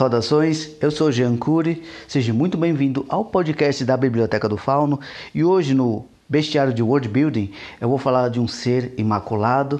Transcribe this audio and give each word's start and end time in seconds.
Saudações, 0.00 0.70
eu 0.80 0.90
sou 0.90 1.12
Jean 1.12 1.36
Cury, 1.36 1.82
seja 2.08 2.32
muito 2.32 2.56
bem-vindo 2.56 3.04
ao 3.06 3.22
podcast 3.22 3.84
da 3.84 3.98
Biblioteca 3.98 4.48
do 4.48 4.56
Fauno 4.56 4.98
e 5.34 5.44
hoje 5.44 5.74
no 5.74 6.06
Bestiário 6.26 6.72
de 6.72 6.82
World 6.82 7.06
Building 7.06 7.52
eu 7.78 7.86
vou 7.86 7.98
falar 7.98 8.30
de 8.30 8.40
um 8.40 8.48
ser 8.48 8.94
imaculado 8.96 9.78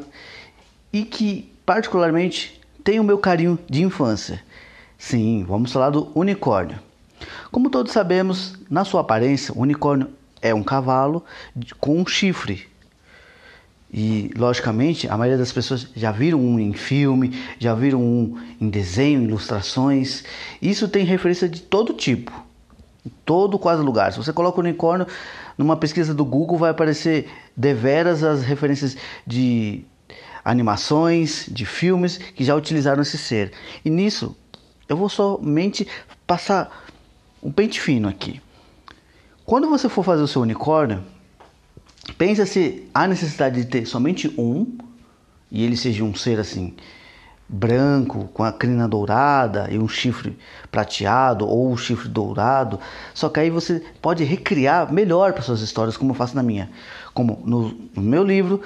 e 0.93 1.06
que 1.06 1.51
particularmente 1.64 2.61
tem 2.85 3.01
o 3.01 3.03
meu 3.03 3.17
carinho 3.17 3.59
de 3.67 3.83
infância. 3.83 4.45
Sim, 4.98 5.43
vamos 5.49 5.72
falar 5.72 5.88
do 5.88 6.13
unicórnio. 6.15 6.79
Como 7.51 7.71
todos 7.71 7.91
sabemos, 7.91 8.59
na 8.69 8.85
sua 8.85 9.01
aparência, 9.01 9.55
o 9.55 9.63
unicórnio 9.63 10.09
é 10.43 10.53
um 10.53 10.63
cavalo 10.63 11.25
com 11.81 11.99
um 11.99 12.07
chifre 12.07 12.69
e, 13.93 14.31
logicamente, 14.37 15.09
a 15.09 15.17
maioria 15.17 15.38
das 15.38 15.53
pessoas 15.53 15.88
já 15.97 16.12
viram 16.12 16.38
um 16.38 16.61
em 16.61 16.73
filme, 16.73 17.37
já 17.59 17.75
viram 17.75 18.01
um 18.01 18.38
em 18.61 18.69
desenho, 18.69 19.23
ilustrações. 19.23 20.23
Isso 20.62 20.88
tem 20.88 21.05
referência 21.05 21.48
de 21.48 21.60
todo 21.60 21.92
tipo, 21.92 22.33
em 23.05 23.11
todo 23.24 23.59
quase 23.59 23.83
lugar. 23.83 24.12
Se 24.12 24.19
você 24.19 24.33
coloca 24.33 24.59
o 24.59 24.61
unicórnio 24.61 25.06
numa 25.59 25.77
pesquisa 25.77 26.14
do 26.14 26.24
Google, 26.24 26.56
vai 26.56 26.70
aparecer 26.70 27.28
deveras 27.56 28.23
as 28.23 28.42
referências 28.42 28.97
de 29.27 29.84
animações, 30.45 31.47
de 31.50 31.66
filmes 31.66 32.16
que 32.16 32.45
já 32.45 32.55
utilizaram 32.55 33.02
esse 33.02 33.19
ser. 33.19 33.52
E 33.84 33.91
nisso, 33.91 34.36
eu 34.88 34.97
vou 34.97 35.09
somente 35.09 35.86
passar 36.27 36.86
um 37.42 37.50
pente 37.50 37.80
fino 37.80 38.09
aqui. 38.09 38.41
Quando 39.45 39.69
você 39.69 39.88
for 39.88 40.05
fazer 40.05 40.22
o 40.22 40.28
seu 40.28 40.42
unicórnio, 40.42 41.02
Pensa 42.16 42.46
se 42.46 42.88
há 42.95 43.06
necessidade 43.06 43.62
de 43.62 43.66
ter 43.66 43.87
somente 43.87 44.32
um 44.38 44.78
e 45.50 45.64
ele 45.64 45.77
seja 45.77 46.05
um 46.05 46.14
ser 46.14 46.38
assim 46.38 46.74
branco 47.52 48.28
com 48.33 48.45
a 48.45 48.52
crina 48.52 48.86
dourada 48.86 49.66
e 49.70 49.78
um 49.78 49.88
chifre 49.88 50.38
prateado 50.70 51.48
ou 51.48 51.73
um 51.73 51.77
chifre 51.77 52.09
dourado. 52.09 52.78
Só 53.12 53.28
que 53.28 53.41
aí 53.41 53.50
você 53.50 53.83
pode 54.00 54.22
recriar 54.22 54.92
melhor 54.92 55.33
para 55.33 55.42
suas 55.42 55.61
histórias, 55.61 55.97
como 55.97 56.12
eu 56.12 56.14
faço 56.14 56.36
na 56.36 56.42
minha. 56.42 56.70
Como 57.12 57.42
no, 57.44 57.69
no 57.94 58.03
meu 58.03 58.22
livro, 58.22 58.62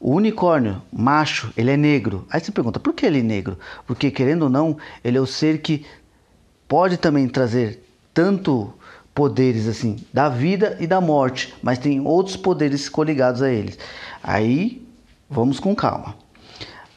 o 0.00 0.14
unicórnio 0.14 0.80
macho, 0.90 1.52
ele 1.54 1.70
é 1.70 1.76
negro. 1.76 2.26
Aí 2.30 2.40
você 2.40 2.50
pergunta, 2.50 2.80
por 2.80 2.94
que 2.94 3.04
ele 3.04 3.20
é 3.20 3.22
negro? 3.22 3.58
Porque 3.86 4.10
querendo 4.10 4.44
ou 4.44 4.50
não, 4.50 4.78
ele 5.04 5.18
é 5.18 5.20
o 5.20 5.26
ser 5.26 5.58
que 5.58 5.84
pode 6.66 6.96
também 6.96 7.28
trazer 7.28 7.84
tanto 8.14 8.72
poderes 9.14 9.68
assim 9.68 9.96
da 10.12 10.28
vida 10.28 10.76
e 10.80 10.86
da 10.86 11.00
morte, 11.00 11.54
mas 11.62 11.78
tem 11.78 12.00
outros 12.00 12.36
poderes 12.36 12.88
coligados 12.88 13.42
a 13.42 13.50
eles. 13.50 13.78
Aí 14.22 14.86
vamos 15.30 15.60
com 15.60 15.74
calma. 15.74 16.16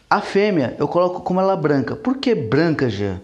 A 0.09 0.21
fêmea 0.21 0.75
eu 0.79 0.87
coloco 0.87 1.21
como 1.21 1.39
ela 1.39 1.55
branca. 1.55 1.95
Por 1.95 2.17
que 2.17 2.33
branca, 2.33 2.89
Jean? 2.89 3.21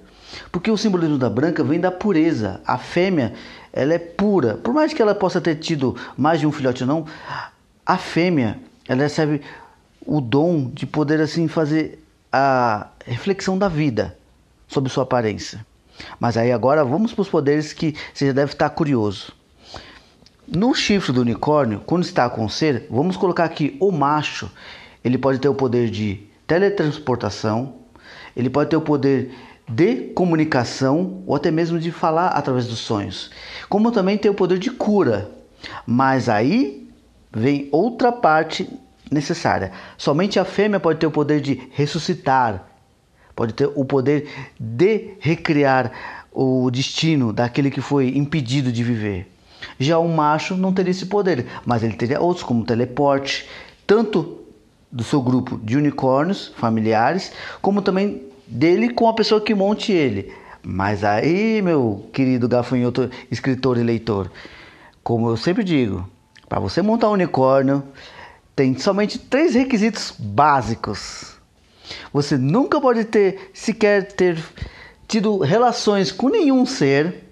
Porque 0.52 0.69
o 0.69 0.77
simbolismo 0.77 1.17
da 1.17 1.30
branca 1.30 1.63
vem 1.63 1.80
da 1.80 1.91
pureza. 1.91 2.61
A 2.66 2.77
fêmea, 2.77 3.33
ela 3.72 3.94
é 3.94 4.00
pura. 4.00 4.55
Por 4.58 4.73
mais 4.73 4.94
que 4.94 5.02
ela 5.02 5.16
possa 5.16 5.39
ter 5.39 5.55
tido 5.55 5.95
mais 6.17 6.39
de 6.39 6.47
um 6.47 6.52
filhote 6.52 6.83
ou 6.83 6.88
não, 6.88 7.05
a 7.85 7.97
fêmea, 7.97 8.59
ela 8.88 9.03
recebe 9.03 9.41
o 10.05 10.19
dom 10.19 10.69
de 10.69 10.85
poder 10.85 11.22
assim 11.22 11.47
fazer 11.47 12.03
a 12.31 12.88
reflexão 13.05 13.57
da 13.57 13.67
vida 13.67 14.17
sobre 14.67 14.89
sua 14.89 15.03
aparência. 15.03 15.66
Mas 16.19 16.38
aí 16.38 16.52
agora 16.52 16.83
vamos 16.83 17.13
para 17.13 17.22
os 17.22 17.30
poderes 17.30 17.73
que 17.73 17.95
você 18.13 18.27
já 18.27 18.33
deve 18.33 18.53
estar 18.53 18.69
curioso. 18.69 19.33
No 20.47 20.73
chifre 20.73 21.13
do 21.13 21.22
unicórnio, 21.22 21.81
quando 21.85 22.03
está 22.03 22.30
com 22.30 22.47
ser, 22.50 22.88
vamos 22.89 23.16
colocar 23.16 23.45
aqui 23.45 23.77
o 23.80 23.91
macho. 23.91 24.52
Ele 25.03 25.17
pode 25.17 25.39
ter 25.39 25.47
o 25.47 25.55
poder 25.55 25.89
de 25.89 26.27
teletransportação, 26.45 27.75
ele 28.35 28.50
pode 28.50 28.69
ter 28.69 28.75
o 28.75 28.81
poder 28.81 29.33
de 29.67 30.11
comunicação 30.13 31.23
ou 31.25 31.35
até 31.35 31.50
mesmo 31.50 31.80
de 31.80 31.91
falar 31.91 32.28
através 32.28 32.67
dos 32.67 32.80
sonhos. 32.80 33.31
Como 33.69 33.91
também 33.91 34.17
tem 34.17 34.30
o 34.30 34.35
poder 34.35 34.59
de 34.59 34.69
cura. 34.69 35.31
Mas 35.88 36.28
aí 36.28 36.89
vem 37.31 37.69
outra 37.72 38.12
parte 38.12 38.69
necessária. 39.09 39.72
Somente 39.97 40.39
a 40.39 40.45
fêmea 40.45 40.79
pode 40.79 41.00
ter 41.00 41.07
o 41.07 41.12
poder 41.12 41.39
de 41.39 41.69
ressuscitar, 41.72 42.68
pode 43.35 43.53
ter 43.53 43.69
o 43.75 43.85
poder 43.85 44.29
de 44.59 45.16
recriar 45.19 45.91
o 46.31 46.69
destino 46.71 47.31
daquele 47.31 47.69
que 47.69 47.81
foi 47.81 48.09
impedido 48.17 48.71
de 48.71 48.83
viver. 48.83 49.27
Já 49.79 49.97
o 49.97 50.07
macho 50.07 50.55
não 50.55 50.73
teria 50.73 50.91
esse 50.91 51.05
poder, 51.05 51.45
mas 51.66 51.83
ele 51.83 51.94
teria 51.94 52.19
outros, 52.19 52.44
como 52.44 52.66
teleporte, 52.66 53.47
tanto 53.88 54.39
do 54.91 55.03
seu 55.03 55.21
grupo 55.21 55.57
de 55.57 55.77
unicórnios 55.77 56.53
familiares, 56.57 57.31
como 57.61 57.81
também 57.81 58.21
dele 58.47 58.89
com 58.89 59.07
a 59.07 59.13
pessoa 59.13 59.41
que 59.41 59.55
monte 59.55 59.91
ele. 59.91 60.31
Mas 60.61 61.03
aí, 61.03 61.61
meu 61.61 62.07
querido 62.13 62.47
gafanhoto 62.47 63.09
escritor 63.29 63.77
e 63.77 63.83
leitor, 63.83 64.31
como 65.03 65.29
eu 65.29 65.35
sempre 65.35 65.63
digo, 65.63 66.07
para 66.47 66.59
você 66.59 66.81
montar 66.81 67.09
um 67.09 67.13
unicórnio, 67.13 67.83
tem 68.55 68.77
somente 68.77 69.17
três 69.17 69.55
requisitos 69.55 70.13
básicos. 70.17 71.32
Você 72.11 72.38
nunca 72.38 72.79
pode 72.79 73.05
ter 73.05 73.51
sequer 73.53 74.13
ter 74.13 74.38
tido 75.07 75.38
relações 75.39 76.11
com 76.11 76.29
nenhum 76.29 76.66
ser 76.66 77.23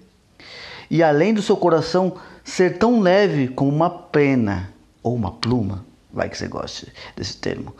e 0.90 1.02
além 1.02 1.32
do 1.32 1.42
seu 1.42 1.56
coração 1.56 2.16
ser 2.44 2.78
tão 2.78 3.00
leve 3.00 3.48
como 3.48 3.70
uma 3.70 3.88
pena 3.88 4.72
ou 5.02 5.14
uma 5.14 5.30
pluma, 5.32 5.84
vai 6.12 6.28
que 6.28 6.36
você 6.36 6.46
goste 6.46 6.92
desse 7.16 7.36
termo. 7.38 7.74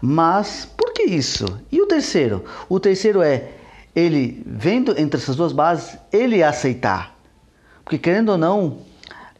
Mas 0.00 0.66
por 0.76 0.92
que 0.92 1.04
isso? 1.04 1.60
E 1.70 1.80
o 1.80 1.86
terceiro? 1.86 2.44
O 2.68 2.80
terceiro 2.80 3.22
é 3.22 3.50
ele 3.94 4.42
vendo 4.46 4.98
entre 4.98 5.20
essas 5.20 5.36
duas 5.36 5.52
bases, 5.52 5.96
ele 6.12 6.42
aceitar. 6.42 7.16
Porque 7.84 7.98
querendo 7.98 8.30
ou 8.30 8.38
não, 8.38 8.78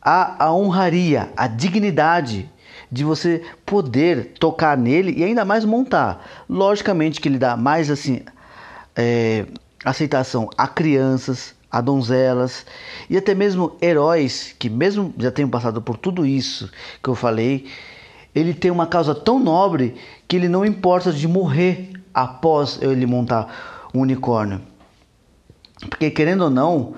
a, 0.00 0.44
a 0.44 0.54
honraria, 0.54 1.32
a 1.36 1.46
dignidade 1.46 2.50
de 2.94 3.02
você 3.02 3.42
poder 3.66 4.34
tocar 4.38 4.78
nele 4.78 5.12
e 5.16 5.24
ainda 5.24 5.44
mais 5.44 5.64
montar. 5.64 6.24
Logicamente 6.48 7.20
que 7.20 7.28
ele 7.28 7.38
dá 7.38 7.56
mais 7.56 7.90
assim 7.90 8.20
é, 8.94 9.46
aceitação 9.84 10.48
a 10.56 10.68
crianças, 10.68 11.56
a 11.68 11.80
donzelas 11.80 12.64
e 13.10 13.16
até 13.16 13.34
mesmo 13.34 13.76
heróis 13.82 14.54
que 14.56 14.70
mesmo 14.70 15.12
já 15.18 15.32
tenham 15.32 15.50
passado 15.50 15.82
por 15.82 15.96
tudo 15.96 16.24
isso 16.24 16.70
que 17.02 17.08
eu 17.08 17.16
falei, 17.16 17.66
ele 18.32 18.54
tem 18.54 18.70
uma 18.70 18.86
causa 18.86 19.12
tão 19.12 19.40
nobre 19.40 19.96
que 20.28 20.36
ele 20.36 20.48
não 20.48 20.64
importa 20.64 21.12
de 21.12 21.26
morrer 21.26 21.90
após 22.14 22.78
ele 22.80 23.06
montar 23.06 23.90
um 23.92 24.02
unicórnio. 24.02 24.60
Porque 25.90 26.12
querendo 26.12 26.42
ou 26.42 26.50
não, 26.50 26.94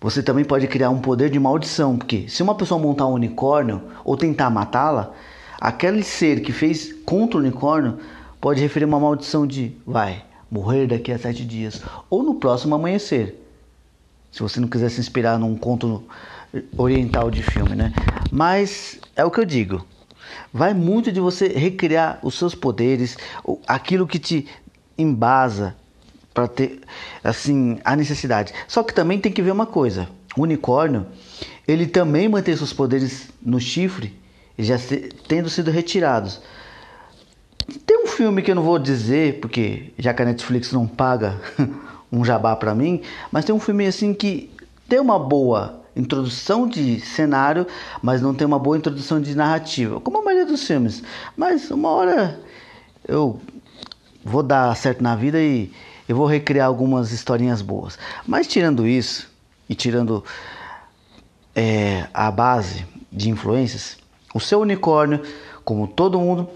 você 0.00 0.22
também 0.22 0.44
pode 0.44 0.66
criar 0.68 0.90
um 0.90 1.00
poder 1.00 1.28
de 1.28 1.38
maldição, 1.40 1.96
porque 1.96 2.28
se 2.28 2.42
uma 2.42 2.54
pessoa 2.54 2.80
montar 2.80 3.06
um 3.06 3.14
unicórnio 3.14 3.82
ou 4.04 4.16
tentar 4.16 4.48
matá-la, 4.48 5.12
aquele 5.60 6.04
ser 6.04 6.40
que 6.40 6.52
fez 6.52 6.92
contra 7.04 7.36
o 7.36 7.40
unicórnio 7.40 7.98
pode 8.40 8.60
referir 8.60 8.84
uma 8.84 9.00
maldição 9.00 9.46
de 9.46 9.72
vai 9.84 10.24
morrer 10.50 10.86
daqui 10.86 11.10
a 11.10 11.18
sete 11.18 11.44
dias 11.44 11.82
ou 12.08 12.22
no 12.22 12.36
próximo 12.36 12.74
amanhecer. 12.74 13.44
Se 14.30 14.40
você 14.40 14.60
não 14.60 14.68
quiser 14.68 14.90
se 14.90 15.00
inspirar 15.00 15.38
num 15.38 15.56
conto 15.56 16.04
oriental 16.76 17.30
de 17.30 17.42
filme, 17.42 17.74
né? 17.74 17.92
Mas 18.30 19.00
é 19.16 19.24
o 19.24 19.30
que 19.30 19.40
eu 19.40 19.44
digo. 19.44 19.84
Vai 20.52 20.74
muito 20.74 21.10
de 21.10 21.20
você 21.20 21.48
recriar 21.48 22.18
os 22.22 22.38
seus 22.38 22.54
poderes, 22.54 23.16
aquilo 23.66 24.06
que 24.06 24.18
te 24.18 24.46
embasa 24.96 25.74
para 26.38 26.46
ter 26.46 26.80
assim 27.24 27.80
a 27.84 27.96
necessidade. 27.96 28.54
Só 28.68 28.84
que 28.84 28.94
também 28.94 29.18
tem 29.18 29.32
que 29.32 29.42
ver 29.42 29.50
uma 29.50 29.66
coisa: 29.66 30.08
o 30.36 30.42
unicórnio 30.42 31.04
ele 31.66 31.84
também 31.84 32.28
mantém 32.28 32.56
seus 32.56 32.72
poderes 32.72 33.28
no 33.42 33.58
chifre, 33.58 34.16
já 34.56 34.78
se, 34.78 35.10
tendo 35.26 35.50
sido 35.50 35.72
retirados. 35.72 36.40
Tem 37.84 38.04
um 38.04 38.06
filme 38.06 38.40
que 38.40 38.52
eu 38.52 38.54
não 38.54 38.62
vou 38.62 38.78
dizer, 38.78 39.40
porque 39.40 39.92
já 39.98 40.14
que 40.14 40.22
a 40.22 40.24
Netflix 40.24 40.72
não 40.72 40.86
paga 40.86 41.40
um 42.10 42.24
jabá 42.24 42.54
para 42.54 42.72
mim, 42.72 43.02
mas 43.32 43.44
tem 43.44 43.52
um 43.52 43.60
filme 43.60 43.86
assim 43.86 44.14
que 44.14 44.48
tem 44.88 45.00
uma 45.00 45.18
boa 45.18 45.82
introdução 45.96 46.68
de 46.68 47.00
cenário, 47.00 47.66
mas 48.00 48.22
não 48.22 48.32
tem 48.32 48.46
uma 48.46 48.60
boa 48.60 48.78
introdução 48.78 49.20
de 49.20 49.34
narrativa, 49.34 50.00
como 50.00 50.18
a 50.18 50.22
maioria 50.22 50.46
dos 50.46 50.64
filmes. 50.64 51.02
Mas 51.36 51.68
uma 51.70 51.90
hora 51.90 52.40
eu 53.06 53.40
vou 54.24 54.42
dar 54.42 54.74
certo 54.76 55.02
na 55.02 55.16
vida 55.16 55.40
e 55.40 55.70
eu 56.08 56.16
vou 56.16 56.26
recriar 56.26 56.66
algumas 56.66 57.12
historinhas 57.12 57.60
boas. 57.60 57.98
Mas 58.26 58.46
tirando 58.46 58.86
isso 58.86 59.28
e 59.68 59.74
tirando 59.74 60.24
é, 61.54 62.08
a 62.14 62.30
base 62.30 62.86
de 63.12 63.28
influências, 63.28 63.98
o 64.34 64.40
seu 64.40 64.60
unicórnio, 64.60 65.22
como 65.64 65.86
todo 65.86 66.18
mundo 66.18 66.48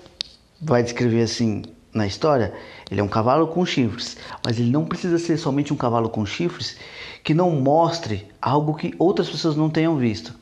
vai 0.61 0.83
descrever 0.83 1.23
assim 1.23 1.63
na 1.93 2.07
história, 2.07 2.55
ele 2.91 3.01
é 3.01 3.05
um 3.05 3.09
cavalo 3.09 3.49
com 3.49 3.67
chifres, 3.67 4.17
mas 4.45 4.59
ele 4.59 4.71
não 4.71 4.85
precisa 4.85 5.19
ser 5.19 5.37
somente 5.37 5.73
um 5.73 5.77
cavalo 5.77 6.09
com 6.09 6.25
chifres 6.25 6.77
que 7.23 7.35
não 7.35 7.51
mostre 7.51 8.27
algo 8.41 8.75
que 8.75 8.95
outras 8.99 9.29
pessoas 9.29 9.57
não 9.57 9.69
tenham 9.69 9.97
visto. 9.97 10.35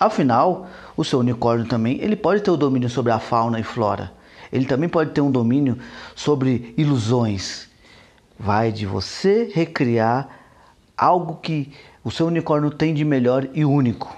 Afinal, 0.00 0.66
o 0.96 1.04
seu 1.04 1.18
unicórnio 1.18 1.66
também, 1.66 1.98
ele 2.00 2.16
pode 2.16 2.42
ter 2.42 2.50
o 2.50 2.56
domínio 2.56 2.88
sobre 2.88 3.12
a 3.12 3.18
fauna 3.18 3.60
e 3.60 3.62
flora. 3.62 4.12
Ele 4.52 4.64
também 4.64 4.88
pode 4.88 5.10
ter 5.10 5.20
um 5.20 5.30
domínio 5.30 5.78
sobre 6.14 6.74
ilusões, 6.76 7.68
vai 8.38 8.72
de 8.72 8.86
você 8.86 9.50
recriar 9.52 10.28
algo 10.96 11.36
que 11.36 11.72
o 12.02 12.10
seu 12.10 12.26
unicórnio 12.26 12.70
tem 12.70 12.92
de 12.92 13.04
melhor 13.04 13.48
e 13.54 13.64
único. 13.64 14.14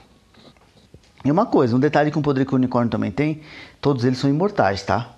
E 1.24 1.30
uma 1.30 1.46
coisa, 1.46 1.74
um 1.74 1.80
detalhe 1.80 2.10
que 2.10 2.18
um 2.18 2.22
poder 2.22 2.46
que 2.46 2.52
o 2.52 2.56
unicórnio 2.56 2.90
também 2.90 3.10
tem, 3.10 3.42
todos 3.80 4.04
eles 4.04 4.18
são 4.18 4.30
imortais, 4.30 4.82
tá? 4.82 5.16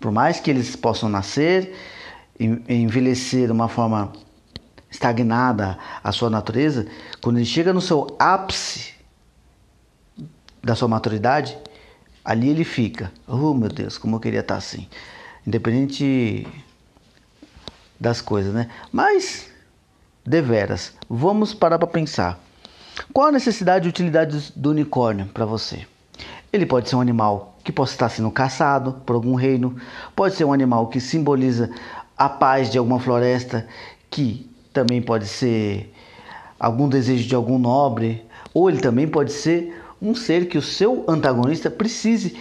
Por 0.00 0.12
mais 0.12 0.40
que 0.40 0.50
eles 0.50 0.76
possam 0.76 1.08
nascer, 1.08 1.74
envelhecer 2.38 3.46
de 3.46 3.52
uma 3.52 3.68
forma 3.68 4.12
estagnada 4.90 5.78
a 6.02 6.12
sua 6.12 6.30
natureza, 6.30 6.86
quando 7.20 7.36
ele 7.36 7.44
chega 7.44 7.72
no 7.72 7.80
seu 7.80 8.06
ápice 8.18 8.94
da 10.62 10.74
sua 10.74 10.88
maturidade, 10.88 11.58
ali 12.24 12.48
ele 12.48 12.64
fica. 12.64 13.12
Oh 13.26 13.52
meu 13.54 13.68
Deus, 13.68 13.98
como 13.98 14.16
eu 14.16 14.20
queria 14.20 14.40
estar 14.40 14.56
assim. 14.56 14.88
Independente 15.46 16.46
das 17.98 18.20
coisas, 18.20 18.52
né? 18.54 18.68
Mas, 18.92 19.48
deveras, 20.24 20.92
vamos 21.08 21.54
parar 21.54 21.78
para 21.78 21.88
pensar. 21.88 22.38
Qual 23.12 23.28
a 23.28 23.32
necessidade 23.32 23.86
e 23.86 23.88
utilidade 23.88 24.52
do 24.54 24.70
unicórnio 24.70 25.26
para 25.26 25.44
você? 25.44 25.86
Ele 26.52 26.66
pode 26.66 26.88
ser 26.88 26.96
um 26.96 27.00
animal 27.00 27.56
que 27.62 27.72
possa 27.72 27.92
estar 27.92 28.08
sendo 28.08 28.30
caçado 28.30 28.94
por 29.04 29.14
algum 29.14 29.34
reino, 29.34 29.76
pode 30.16 30.34
ser 30.34 30.44
um 30.44 30.52
animal 30.52 30.86
que 30.88 31.00
simboliza 31.00 31.70
a 32.16 32.28
paz 32.28 32.70
de 32.70 32.78
alguma 32.78 32.98
floresta, 32.98 33.66
que 34.10 34.50
também 34.72 35.02
pode 35.02 35.26
ser 35.26 35.92
algum 36.58 36.88
desejo 36.88 37.28
de 37.28 37.34
algum 37.34 37.58
nobre, 37.58 38.24
ou 38.54 38.68
ele 38.68 38.80
também 38.80 39.06
pode 39.06 39.32
ser 39.32 39.82
um 40.00 40.14
ser 40.14 40.48
que 40.48 40.56
o 40.56 40.62
seu 40.62 41.04
antagonista 41.08 41.70
precise 41.70 42.36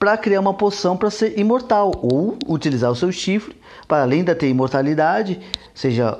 para 0.00 0.16
criar 0.16 0.40
uma 0.40 0.54
poção 0.54 0.96
para 0.96 1.10
ser 1.10 1.38
imortal, 1.38 1.92
ou 2.02 2.38
utilizar 2.48 2.90
o 2.90 2.96
seu 2.96 3.12
chifre 3.12 3.54
para 3.86 4.02
além 4.02 4.24
da 4.24 4.34
ter 4.34 4.48
imortalidade, 4.48 5.38
seja 5.74 6.18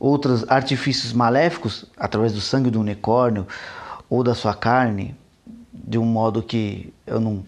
outros 0.00 0.44
artifícios 0.48 1.12
maléficos 1.12 1.86
através 1.96 2.32
do 2.32 2.40
sangue 2.40 2.68
do 2.68 2.80
unicórnio 2.80 3.46
ou 4.10 4.24
da 4.24 4.34
sua 4.34 4.54
carne, 4.54 5.14
de 5.72 5.96
um 5.96 6.04
modo 6.04 6.42
que 6.42 6.92
eu 7.06 7.20
não, 7.20 7.44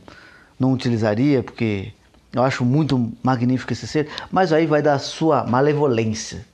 não 0.57 0.73
utilizaria, 0.73 1.43
porque 1.43 1.93
eu 2.33 2.43
acho 2.45 2.65
muito 2.65 3.13
magnífico 3.21 3.73
esse 3.73 3.89
ser, 3.89 4.09
mas 4.31 4.53
aí 4.53 4.65
vai 4.65 4.81
da 4.81 4.97
sua 5.01 5.43
malevolência, 5.45 6.47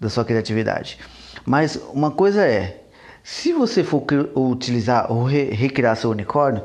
da 0.00 0.08
sua 0.08 0.24
criatividade. 0.24 0.98
Mas 1.44 1.78
uma 1.92 2.10
coisa 2.10 2.46
é, 2.46 2.82
se 3.22 3.52
você 3.52 3.84
for 3.84 4.02
utilizar 4.34 5.12
ou 5.12 5.24
recriar 5.24 5.96
seu 5.96 6.10
unicórnio, 6.10 6.62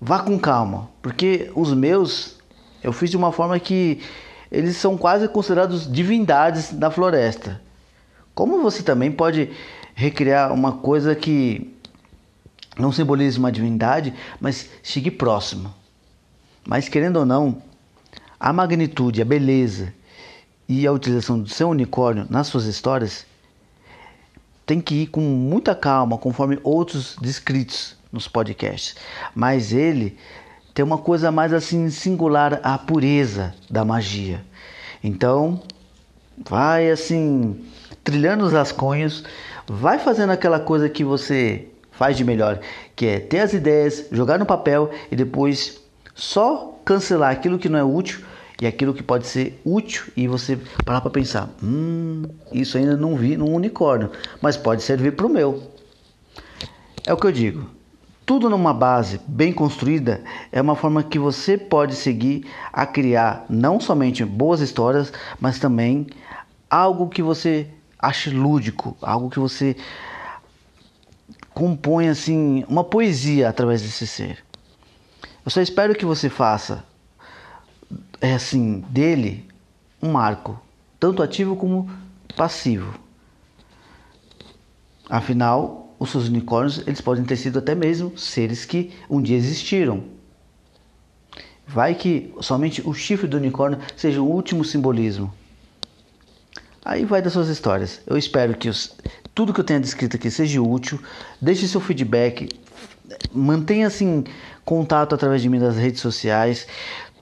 vá 0.00 0.20
com 0.20 0.38
calma, 0.38 0.88
porque 1.02 1.50
os 1.54 1.72
meus 1.74 2.40
eu 2.82 2.92
fiz 2.92 3.10
de 3.10 3.16
uma 3.16 3.30
forma 3.30 3.58
que 3.60 4.00
eles 4.50 4.76
são 4.76 4.96
quase 4.96 5.28
considerados 5.28 5.90
divindades 5.90 6.72
da 6.72 6.90
floresta. 6.90 7.60
Como 8.34 8.62
você 8.62 8.82
também 8.82 9.12
pode 9.12 9.50
recriar 9.94 10.52
uma 10.52 10.72
coisa 10.72 11.14
que 11.14 11.76
não 12.78 12.90
simboliza 12.90 13.38
uma 13.38 13.52
divindade, 13.52 14.14
mas 14.40 14.70
chegue 14.82 15.10
próximo. 15.10 15.74
Mas 16.66 16.88
querendo 16.88 17.18
ou 17.18 17.26
não, 17.26 17.62
a 18.38 18.52
magnitude, 18.52 19.20
a 19.20 19.24
beleza 19.24 19.92
e 20.66 20.86
a 20.86 20.92
utilização 20.92 21.38
do 21.38 21.48
seu 21.48 21.68
unicórnio 21.68 22.26
nas 22.30 22.46
suas 22.46 22.64
histórias 22.64 23.26
tem 24.64 24.80
que 24.80 25.02
ir 25.02 25.06
com 25.08 25.20
muita 25.20 25.74
calma, 25.74 26.16
conforme 26.16 26.58
outros 26.62 27.16
descritos 27.20 27.99
nos 28.12 28.28
podcasts. 28.28 28.96
Mas 29.34 29.72
ele 29.72 30.16
tem 30.74 30.84
uma 30.84 30.98
coisa 30.98 31.30
mais 31.30 31.52
assim 31.52 31.90
singular, 31.90 32.60
a 32.62 32.78
pureza 32.78 33.54
da 33.68 33.84
magia. 33.84 34.44
Então, 35.02 35.62
vai 36.48 36.90
assim, 36.90 37.64
trilhando 38.04 38.44
os 38.44 38.52
rascunhos, 38.52 39.24
vai 39.66 39.98
fazendo 39.98 40.30
aquela 40.30 40.60
coisa 40.60 40.88
que 40.88 41.04
você 41.04 41.66
faz 41.92 42.16
de 42.16 42.24
melhor, 42.24 42.60
que 42.96 43.06
é 43.06 43.20
ter 43.20 43.40
as 43.40 43.52
ideias, 43.52 44.06
jogar 44.10 44.38
no 44.38 44.46
papel 44.46 44.90
e 45.10 45.16
depois 45.16 45.80
só 46.14 46.80
cancelar 46.84 47.30
aquilo 47.30 47.58
que 47.58 47.68
não 47.68 47.78
é 47.78 47.84
útil 47.84 48.20
e 48.60 48.66
aquilo 48.66 48.92
que 48.92 49.02
pode 49.02 49.26
ser 49.26 49.60
útil 49.64 50.04
e 50.16 50.26
você 50.26 50.58
parar 50.84 51.00
para 51.00 51.10
pensar, 51.10 51.48
hum, 51.62 52.22
isso 52.52 52.76
ainda 52.76 52.96
não 52.96 53.16
vi 53.16 53.36
no 53.36 53.48
unicórnio, 53.48 54.10
mas 54.40 54.56
pode 54.56 54.82
servir 54.82 55.12
para 55.12 55.26
o 55.26 55.30
meu. 55.30 55.62
É 57.06 57.12
o 57.12 57.16
que 57.16 57.26
eu 57.26 57.32
digo. 57.32 57.79
Tudo 58.30 58.48
numa 58.48 58.72
base 58.72 59.20
bem 59.26 59.52
construída 59.52 60.22
é 60.52 60.62
uma 60.62 60.76
forma 60.76 61.02
que 61.02 61.18
você 61.18 61.58
pode 61.58 61.96
seguir 61.96 62.46
a 62.72 62.86
criar 62.86 63.44
não 63.50 63.80
somente 63.80 64.24
boas 64.24 64.60
histórias, 64.60 65.12
mas 65.40 65.58
também 65.58 66.06
algo 66.70 67.08
que 67.08 67.24
você 67.24 67.66
ache 67.98 68.30
lúdico, 68.30 68.96
algo 69.02 69.30
que 69.30 69.40
você 69.40 69.76
compõe 71.52 72.06
assim 72.06 72.64
uma 72.68 72.84
poesia 72.84 73.48
através 73.48 73.82
desse 73.82 74.06
ser. 74.06 74.44
Eu 75.44 75.50
só 75.50 75.60
espero 75.60 75.96
que 75.96 76.06
você 76.06 76.30
faça 76.30 76.84
é 78.20 78.34
assim 78.34 78.78
dele 78.90 79.44
um 80.00 80.12
marco, 80.12 80.56
tanto 81.00 81.20
ativo 81.20 81.56
como 81.56 81.90
passivo. 82.36 82.94
Afinal, 85.08 85.89
os 86.00 86.10
seus 86.10 86.28
unicórnios 86.28 86.82
eles 86.86 87.00
podem 87.00 87.22
ter 87.24 87.36
sido 87.36 87.58
até 87.58 87.74
mesmo 87.74 88.16
seres 88.16 88.64
que 88.64 88.90
um 89.08 89.20
dia 89.20 89.36
existiram. 89.36 90.02
Vai 91.68 91.94
que 91.94 92.34
somente 92.40 92.82
o 92.84 92.94
chifre 92.94 93.28
do 93.28 93.36
unicórnio 93.36 93.78
seja 93.94 94.20
o 94.20 94.28
último 94.28 94.64
simbolismo. 94.64 95.32
Aí 96.82 97.04
vai 97.04 97.20
das 97.20 97.34
suas 97.34 97.48
histórias. 97.48 98.00
Eu 98.06 98.16
espero 98.16 98.56
que 98.56 98.68
os, 98.68 98.96
tudo 99.34 99.52
que 99.52 99.60
eu 99.60 99.64
tenha 99.64 99.78
descrito 99.78 100.16
aqui 100.16 100.30
seja 100.30 100.60
útil. 100.60 100.98
Deixe 101.40 101.68
seu 101.68 101.80
feedback. 101.80 102.48
Mantenha 103.30 103.86
assim 103.86 104.24
contato 104.64 105.14
através 105.14 105.42
de 105.42 105.50
mim 105.50 105.58
nas 105.58 105.76
redes 105.76 106.00
sociais. 106.00 106.66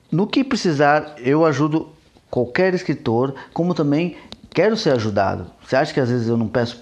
No 0.09 0.25
que 0.25 0.43
precisar, 0.43 1.15
eu 1.19 1.45
ajudo 1.45 1.89
qualquer 2.31 2.73
escritor, 2.73 3.35
como 3.53 3.73
também 3.73 4.15
quero 4.49 4.77
ser 4.77 4.91
ajudado. 4.91 5.51
Você 5.63 5.75
acha 5.75 5.93
que 5.93 5.99
às 5.99 6.09
vezes 6.09 6.27
eu 6.27 6.37
não 6.37 6.47
peço 6.47 6.81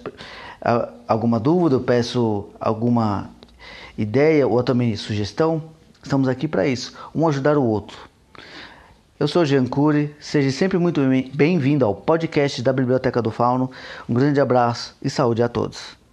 alguma 1.07 1.39
dúvida, 1.39 1.79
peço 1.79 2.49
alguma 2.59 3.29
ideia 3.97 4.47
ou 4.47 4.61
também 4.63 4.95
sugestão, 4.95 5.63
estamos 6.03 6.27
aqui 6.27 6.47
para 6.47 6.67
isso, 6.67 6.93
um 7.13 7.27
ajudar 7.27 7.57
o 7.57 7.63
outro. 7.63 7.97
Eu 9.19 9.27
sou 9.27 9.43
Jean 9.43 9.65
Cury, 9.65 10.15
seja 10.19 10.51
sempre 10.51 10.77
muito 10.77 11.01
bem-vindo 11.33 11.83
ao 11.83 11.95
podcast 11.95 12.61
da 12.61 12.71
Biblioteca 12.71 13.19
do 13.19 13.31
Fauno. 13.31 13.71
Um 14.07 14.13
grande 14.13 14.39
abraço 14.39 14.95
e 15.01 15.09
saúde 15.09 15.41
a 15.41 15.49
todos. 15.49 15.97